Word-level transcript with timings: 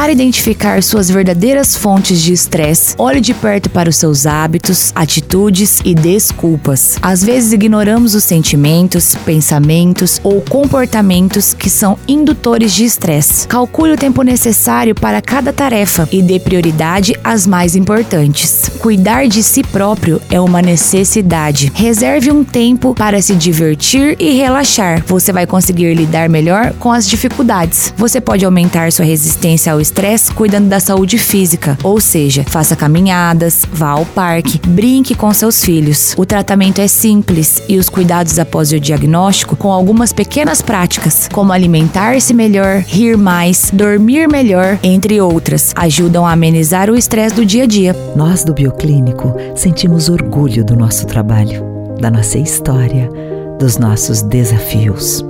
Para 0.00 0.12
identificar 0.12 0.82
suas 0.82 1.10
verdadeiras 1.10 1.76
fontes 1.76 2.22
de 2.22 2.32
estresse, 2.32 2.94
olhe 2.96 3.20
de 3.20 3.34
perto 3.34 3.68
para 3.68 3.90
os 3.90 3.96
seus 3.96 4.24
hábitos, 4.24 4.92
atitudes 4.94 5.82
e 5.84 5.94
desculpas. 5.94 6.96
Às 7.02 7.22
vezes 7.22 7.52
ignoramos 7.52 8.14
os 8.14 8.24
sentimentos, 8.24 9.14
pensamentos 9.26 10.18
ou 10.24 10.40
comportamentos 10.40 11.52
que 11.52 11.68
são 11.68 11.98
indutores 12.08 12.72
de 12.72 12.86
estresse. 12.86 13.46
Calcule 13.46 13.92
o 13.92 13.96
tempo 13.98 14.22
necessário 14.22 14.94
para 14.94 15.20
cada 15.20 15.52
tarefa 15.52 16.08
e 16.10 16.22
dê 16.22 16.40
prioridade 16.40 17.14
às 17.22 17.46
mais 17.46 17.76
importantes. 17.76 18.70
Cuidar 18.78 19.28
de 19.28 19.42
si 19.42 19.62
próprio 19.62 20.18
é 20.30 20.40
uma 20.40 20.62
necessidade. 20.62 21.70
Reserve 21.74 22.30
um 22.30 22.42
tempo 22.42 22.94
para 22.94 23.20
se 23.20 23.34
divertir 23.34 24.16
e 24.18 24.32
relaxar. 24.32 25.04
Você 25.06 25.30
vai 25.30 25.46
conseguir 25.46 25.92
lidar 25.92 26.30
melhor 26.30 26.72
com 26.78 26.90
as 26.90 27.06
dificuldades. 27.06 27.92
Você 27.98 28.18
pode 28.18 28.46
aumentar 28.46 28.90
sua 28.90 29.04
resistência 29.04 29.70
ao 29.70 29.89
estresse 29.90 30.32
cuidando 30.32 30.68
da 30.68 30.78
saúde 30.78 31.18
física, 31.18 31.76
ou 31.82 32.00
seja, 32.00 32.44
faça 32.44 32.76
caminhadas, 32.76 33.66
vá 33.72 33.90
ao 33.90 34.06
parque, 34.06 34.60
brinque 34.66 35.16
com 35.16 35.32
seus 35.34 35.64
filhos. 35.64 36.14
O 36.16 36.24
tratamento 36.24 36.80
é 36.80 36.86
simples 36.86 37.60
e 37.68 37.76
os 37.76 37.88
cuidados 37.88 38.38
após 38.38 38.70
o 38.70 38.78
diagnóstico 38.78 39.56
com 39.56 39.72
algumas 39.72 40.12
pequenas 40.12 40.62
práticas, 40.62 41.28
como 41.32 41.52
alimentar-se 41.52 42.32
melhor, 42.32 42.84
rir 42.86 43.16
mais, 43.16 43.70
dormir 43.72 44.28
melhor, 44.28 44.78
entre 44.82 45.20
outras, 45.20 45.72
ajudam 45.76 46.24
a 46.24 46.32
amenizar 46.32 46.88
o 46.88 46.96
estresse 46.96 47.34
do 47.34 47.44
dia 47.44 47.64
a 47.64 47.66
dia. 47.66 47.96
Nós 48.14 48.44
do 48.44 48.54
Bioclínico 48.54 49.34
sentimos 49.56 50.08
orgulho 50.08 50.64
do 50.64 50.76
nosso 50.76 51.04
trabalho, 51.06 51.64
da 52.00 52.10
nossa 52.10 52.38
história, 52.38 53.10
dos 53.58 53.76
nossos 53.76 54.22
desafios. 54.22 55.29